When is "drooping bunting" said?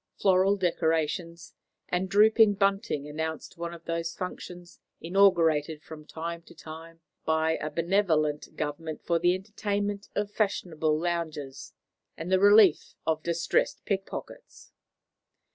2.09-3.07